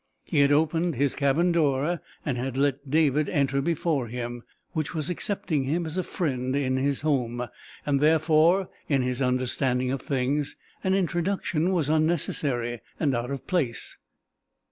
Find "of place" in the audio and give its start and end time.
13.29-13.95